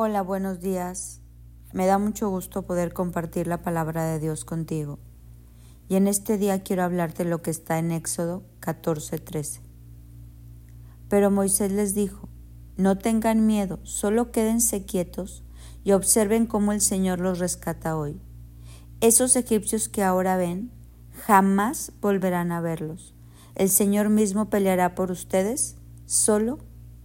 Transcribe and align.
Hola, 0.00 0.22
buenos 0.22 0.60
días. 0.60 1.20
Me 1.72 1.84
da 1.86 1.98
mucho 1.98 2.28
gusto 2.30 2.62
poder 2.62 2.92
compartir 2.92 3.48
la 3.48 3.62
palabra 3.62 4.04
de 4.04 4.20
Dios 4.20 4.44
contigo. 4.44 5.00
Y 5.88 5.96
en 5.96 6.06
este 6.06 6.38
día 6.38 6.62
quiero 6.62 6.84
hablarte 6.84 7.24
lo 7.24 7.42
que 7.42 7.50
está 7.50 7.80
en 7.80 7.90
Éxodo 7.90 8.44
14:13. 8.60 9.58
Pero 11.08 11.32
Moisés 11.32 11.72
les 11.72 11.96
dijo, 11.96 12.28
no 12.76 12.96
tengan 12.96 13.44
miedo, 13.44 13.80
solo 13.82 14.30
quédense 14.30 14.84
quietos 14.84 15.42
y 15.82 15.90
observen 15.90 16.46
cómo 16.46 16.70
el 16.70 16.80
Señor 16.80 17.18
los 17.18 17.40
rescata 17.40 17.96
hoy. 17.96 18.20
Esos 19.00 19.34
egipcios 19.34 19.88
que 19.88 20.04
ahora 20.04 20.36
ven, 20.36 20.70
jamás 21.26 21.90
volverán 22.00 22.52
a 22.52 22.60
verlos. 22.60 23.16
El 23.56 23.68
Señor 23.68 24.10
mismo 24.10 24.48
peleará 24.48 24.94
por 24.94 25.10
ustedes, 25.10 25.74
solo 26.06 26.60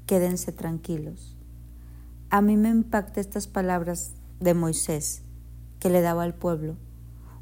quédense 0.05 0.51
tranquilos. 0.51 1.32
A 2.33 2.41
mí 2.41 2.57
me 2.57 2.69
impacta 2.69 3.21
estas 3.21 3.45
palabras 3.45 4.13
de 4.39 4.55
Moisés 4.55 5.21
que 5.77 5.91
le 5.91 6.01
daba 6.01 6.23
al 6.23 6.33
pueblo, 6.33 6.77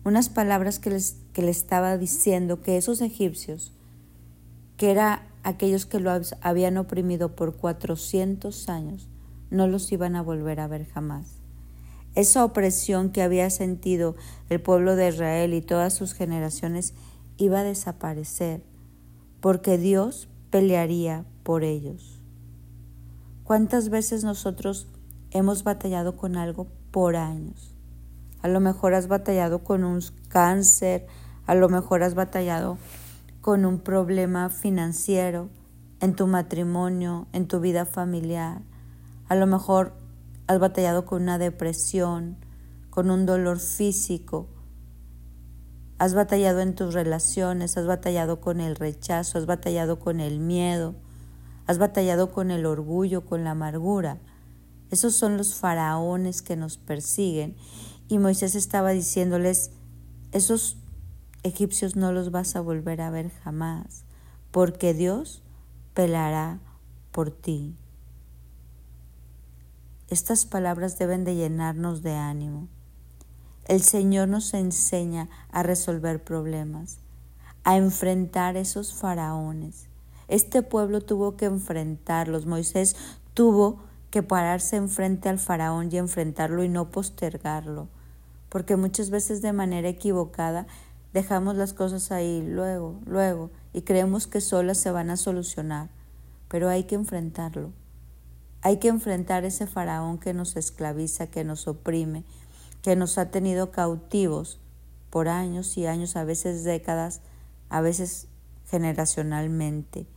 unas 0.03 0.27
palabras 0.27 0.79
que, 0.79 0.93
que 1.31 1.41
le 1.41 1.49
estaba 1.49 1.97
diciendo 1.97 2.61
que 2.61 2.75
esos 2.75 2.99
egipcios, 2.99 3.71
que 4.75 4.91
eran 4.91 5.21
aquellos 5.43 5.85
que 5.85 6.01
lo 6.01 6.11
habían 6.41 6.75
oprimido 6.75 7.37
por 7.37 7.55
400 7.55 8.67
años, 8.67 9.07
no 9.49 9.65
los 9.65 9.89
iban 9.93 10.17
a 10.17 10.21
volver 10.21 10.59
a 10.59 10.67
ver 10.67 10.85
jamás. 10.85 11.37
Esa 12.13 12.43
opresión 12.43 13.11
que 13.11 13.21
había 13.21 13.49
sentido 13.49 14.17
el 14.49 14.59
pueblo 14.59 14.97
de 14.97 15.07
Israel 15.07 15.53
y 15.53 15.61
todas 15.61 15.93
sus 15.93 16.13
generaciones 16.13 16.95
iba 17.37 17.61
a 17.61 17.63
desaparecer, 17.63 18.61
porque 19.39 19.77
Dios 19.77 20.27
pelearía 20.49 21.23
por 21.43 21.63
ellos. 21.63 22.20
¿Cuántas 23.51 23.89
veces 23.89 24.23
nosotros 24.23 24.87
hemos 25.31 25.65
batallado 25.65 26.15
con 26.15 26.37
algo 26.37 26.67
por 26.89 27.17
años? 27.17 27.75
A 28.41 28.47
lo 28.47 28.61
mejor 28.61 28.93
has 28.93 29.09
batallado 29.09 29.65
con 29.65 29.83
un 29.83 29.99
cáncer, 30.29 31.05
a 31.45 31.53
lo 31.53 31.67
mejor 31.67 32.01
has 32.01 32.15
batallado 32.15 32.77
con 33.41 33.65
un 33.65 33.79
problema 33.79 34.47
financiero, 34.47 35.49
en 35.99 36.15
tu 36.15 36.27
matrimonio, 36.27 37.27
en 37.33 37.45
tu 37.49 37.59
vida 37.59 37.85
familiar. 37.85 38.61
A 39.27 39.35
lo 39.35 39.47
mejor 39.47 39.95
has 40.47 40.57
batallado 40.57 41.03
con 41.03 41.23
una 41.23 41.37
depresión, 41.37 42.37
con 42.89 43.11
un 43.11 43.25
dolor 43.25 43.59
físico. 43.59 44.47
Has 45.97 46.13
batallado 46.13 46.61
en 46.61 46.73
tus 46.73 46.93
relaciones, 46.93 47.75
has 47.75 47.85
batallado 47.85 48.39
con 48.39 48.61
el 48.61 48.77
rechazo, 48.77 49.37
has 49.37 49.45
batallado 49.45 49.99
con 49.99 50.21
el 50.21 50.39
miedo 50.39 50.95
Has 51.71 51.77
batallado 51.77 52.33
con 52.33 52.51
el 52.51 52.65
orgullo, 52.65 53.23
con 53.23 53.45
la 53.45 53.51
amargura. 53.51 54.17
Esos 54.89 55.15
son 55.15 55.37
los 55.37 55.55
faraones 55.55 56.41
que 56.41 56.57
nos 56.57 56.75
persiguen. 56.77 57.55
Y 58.09 58.19
Moisés 58.19 58.55
estaba 58.55 58.89
diciéndoles, 58.89 59.71
esos 60.33 60.75
egipcios 61.43 61.95
no 61.95 62.11
los 62.11 62.29
vas 62.29 62.57
a 62.57 62.59
volver 62.59 62.99
a 62.99 63.09
ver 63.09 63.29
jamás, 63.29 64.03
porque 64.51 64.93
Dios 64.93 65.43
pelará 65.93 66.59
por 67.13 67.31
ti. 67.31 67.73
Estas 70.09 70.45
palabras 70.45 70.99
deben 70.99 71.23
de 71.23 71.35
llenarnos 71.35 72.01
de 72.01 72.15
ánimo. 72.15 72.67
El 73.69 73.81
Señor 73.81 74.27
nos 74.27 74.53
enseña 74.53 75.29
a 75.53 75.63
resolver 75.63 76.21
problemas, 76.21 76.97
a 77.63 77.77
enfrentar 77.77 78.57
esos 78.57 78.93
faraones, 78.93 79.87
este 80.31 80.63
pueblo 80.63 81.01
tuvo 81.01 81.35
que 81.35 81.43
enfrentarlos. 81.43 82.45
Moisés 82.45 82.95
tuvo 83.33 83.83
que 84.11 84.23
pararse 84.23 84.77
enfrente 84.77 85.27
al 85.27 85.39
faraón 85.39 85.89
y 85.91 85.97
enfrentarlo 85.97 86.63
y 86.63 86.69
no 86.69 86.89
postergarlo. 86.89 87.89
Porque 88.47 88.77
muchas 88.77 89.09
veces 89.09 89.41
de 89.41 89.51
manera 89.51 89.89
equivocada 89.89 90.67
dejamos 91.11 91.57
las 91.57 91.73
cosas 91.73 92.13
ahí 92.13 92.41
luego, 92.47 93.01
luego, 93.05 93.51
y 93.73 93.81
creemos 93.81 94.25
que 94.25 94.39
solas 94.39 94.77
se 94.77 94.89
van 94.89 95.09
a 95.09 95.17
solucionar. 95.17 95.89
Pero 96.47 96.69
hay 96.69 96.85
que 96.85 96.95
enfrentarlo. 96.95 97.73
Hay 98.61 98.77
que 98.77 98.87
enfrentar 98.87 99.43
ese 99.43 99.67
faraón 99.67 100.17
que 100.17 100.33
nos 100.33 100.55
esclaviza, 100.55 101.27
que 101.27 101.43
nos 101.43 101.67
oprime, 101.67 102.23
que 102.81 102.95
nos 102.95 103.17
ha 103.17 103.31
tenido 103.31 103.71
cautivos 103.71 104.61
por 105.09 105.27
años 105.27 105.77
y 105.77 105.87
años, 105.87 106.15
a 106.15 106.23
veces 106.23 106.63
décadas, 106.63 107.19
a 107.67 107.81
veces 107.81 108.29
generacionalmente. 108.69 110.07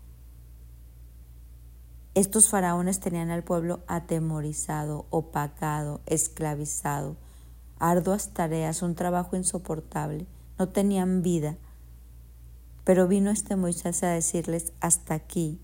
Estos 2.15 2.49
faraones 2.49 3.01
tenían 3.01 3.31
al 3.31 3.43
pueblo 3.43 3.81
atemorizado, 3.89 5.07
opacado, 5.11 6.01
esclavizado, 6.07 7.17
arduas 7.81 8.31
tareas, 8.31 8.83
un 8.83 8.95
trabajo 8.95 9.35
insoportable, 9.35 10.27
no 10.57 10.69
tenían 10.69 11.23
vida. 11.23 11.57
Pero 12.85 13.09
vino 13.09 13.31
este 13.31 13.57
Moisés 13.57 14.05
a 14.05 14.11
decirles, 14.11 14.73
hasta 14.81 15.15
aquí. 15.15 15.59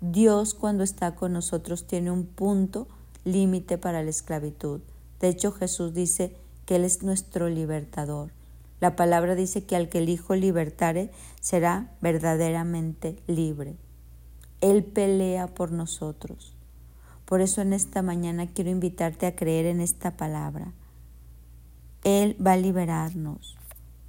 Dios 0.00 0.54
cuando 0.54 0.84
está 0.84 1.16
con 1.16 1.32
nosotros 1.32 1.88
tiene 1.88 2.12
un 2.12 2.24
punto 2.26 2.86
límite 3.24 3.78
para 3.78 4.04
la 4.04 4.10
esclavitud. 4.10 4.80
De 5.18 5.28
hecho 5.28 5.50
Jesús 5.50 5.92
dice 5.92 6.36
que 6.66 6.76
Él 6.76 6.84
es 6.84 7.02
nuestro 7.02 7.48
libertador. 7.48 8.30
La 8.78 8.94
palabra 8.94 9.34
dice 9.34 9.64
que 9.64 9.74
al 9.74 9.88
que 9.88 9.98
el 9.98 10.08
Hijo 10.08 10.36
libertare 10.36 11.10
será 11.40 11.96
verdaderamente 12.00 13.16
libre. 13.26 13.76
Él 14.60 14.84
pelea 14.84 15.46
por 15.46 15.72
nosotros. 15.72 16.54
Por 17.24 17.40
eso 17.40 17.62
en 17.62 17.72
esta 17.72 18.02
mañana 18.02 18.46
quiero 18.46 18.70
invitarte 18.70 19.26
a 19.26 19.36
creer 19.36 19.66
en 19.66 19.80
esta 19.80 20.16
palabra. 20.16 20.72
Él 22.02 22.36
va 22.44 22.52
a 22.52 22.56
liberarnos. 22.56 23.56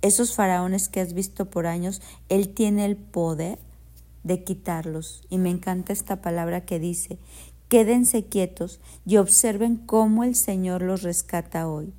Esos 0.02 0.34
faraones 0.34 0.90
que 0.90 1.02
has 1.02 1.14
visto 1.14 1.50
por 1.50 1.68
años, 1.68 2.02
Él 2.30 2.50
tiene 2.50 2.86
el 2.86 2.98
poder 2.98 3.60
de 4.24 4.44
quitarlos. 4.44 5.24
Y 5.30 5.38
me 5.38 5.50
encanta 5.50 5.94
esta 5.94 6.22
palabra 6.22 6.66
que 6.66 6.80
dice, 6.80 7.20
quédense 7.70 8.26
quietos 8.26 8.80
y 9.06 9.18
observen 9.18 9.78
cómo 9.78 10.24
el 10.24 10.36
Señor 10.36 10.82
los 10.82 11.04
rescata 11.04 11.68
hoy. 11.68 11.94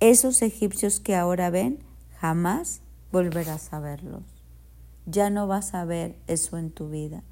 Esos 0.00 0.42
egipcios 0.42 1.00
que 1.00 1.14
ahora 1.14 1.50
ven, 1.50 1.78
jamás 2.18 2.80
volverás 3.12 3.72
a 3.72 3.80
verlos. 3.80 4.22
Ya 5.06 5.30
no 5.30 5.46
vas 5.46 5.74
a 5.74 5.84
ver 5.84 6.16
eso 6.26 6.58
en 6.58 6.70
tu 6.70 6.88
vida. 6.88 7.22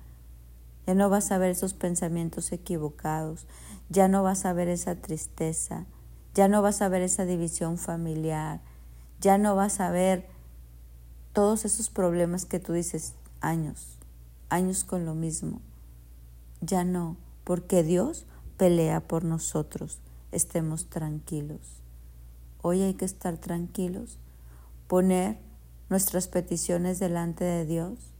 Ya 0.86 0.94
no 0.94 1.08
vas 1.08 1.30
a 1.30 1.38
ver 1.38 1.50
esos 1.50 1.74
pensamientos 1.74 2.52
equivocados, 2.52 3.46
ya 3.88 4.08
no 4.08 4.22
vas 4.22 4.44
a 4.44 4.52
ver 4.52 4.68
esa 4.68 4.96
tristeza, 4.96 5.86
ya 6.34 6.48
no 6.48 6.62
vas 6.62 6.82
a 6.82 6.88
ver 6.88 7.02
esa 7.02 7.24
división 7.24 7.78
familiar, 7.78 8.60
ya 9.20 9.38
no 9.38 9.56
vas 9.56 9.80
a 9.80 9.90
ver 9.90 10.26
todos 11.32 11.64
esos 11.64 11.90
problemas 11.90 12.44
que 12.44 12.60
tú 12.60 12.72
dices 12.72 13.14
años, 13.40 13.98
años 14.48 14.84
con 14.84 15.04
lo 15.04 15.14
mismo. 15.14 15.60
Ya 16.60 16.84
no, 16.84 17.16
porque 17.44 17.82
Dios 17.82 18.26
pelea 18.56 19.00
por 19.00 19.24
nosotros. 19.24 19.98
Estemos 20.32 20.88
tranquilos. 20.88 21.82
Hoy 22.62 22.82
hay 22.82 22.94
que 22.94 23.04
estar 23.04 23.36
tranquilos, 23.36 24.18
poner 24.86 25.38
nuestras 25.90 26.28
peticiones 26.28 26.98
delante 26.98 27.44
de 27.44 27.66
Dios 27.66 28.13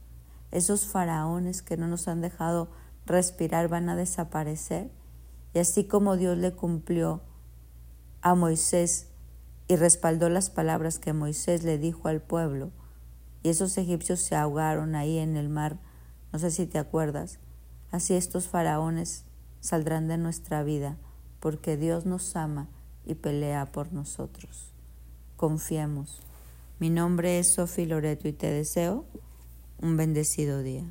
esos 0.55 0.85
faraones 0.85 1.61
que 1.61 1.75
no 1.75 1.85
nos 1.87 2.07
han 2.07 2.21
dejado 2.21 2.69
respirar 3.05 3.67
van 3.67 3.89
a 3.89 3.95
desaparecer. 3.97 4.89
Y 5.53 5.59
así 5.59 5.83
como 5.83 6.15
Dios 6.15 6.37
le 6.37 6.53
cumplió 6.53 7.21
a 8.21 8.35
Moisés 8.35 9.07
y 9.67 9.75
respaldó 9.75 10.29
las 10.29 10.49
palabras 10.49 10.97
que 10.97 11.11
Moisés 11.11 11.63
le 11.63 11.77
dijo 11.77 12.07
al 12.07 12.21
pueblo, 12.21 12.71
y 13.43 13.49
esos 13.49 13.77
egipcios 13.77 14.21
se 14.21 14.35
ahogaron 14.35 14.95
ahí 14.95 15.17
en 15.17 15.35
el 15.35 15.49
mar, 15.49 15.77
no 16.31 16.39
sé 16.39 16.51
si 16.51 16.65
te 16.65 16.79
acuerdas, 16.79 17.39
así 17.91 18.13
estos 18.13 18.47
faraones 18.47 19.25
saldrán 19.59 20.07
de 20.07 20.17
nuestra 20.17 20.63
vida, 20.63 20.97
porque 21.41 21.75
Dios 21.75 22.05
nos 22.05 22.35
ama 22.35 22.69
y 23.05 23.15
pelea 23.15 23.65
por 23.71 23.91
nosotros. 23.91 24.73
Confiemos. 25.35 26.21
Mi 26.79 26.89
nombre 26.89 27.39
es 27.39 27.53
Sofi 27.53 27.85
Loreto 27.85 28.27
y 28.27 28.33
te 28.33 28.49
deseo 28.49 29.05
un 29.81 29.97
bendecido 29.97 30.63
día. 30.63 30.83